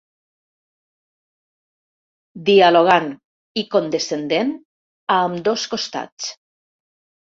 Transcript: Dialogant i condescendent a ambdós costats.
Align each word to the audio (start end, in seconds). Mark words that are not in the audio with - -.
Dialogant 2.47 3.07
i 3.63 3.67
condescendent 3.75 4.57
a 5.17 5.19
ambdós 5.29 5.67
costats. 5.75 6.33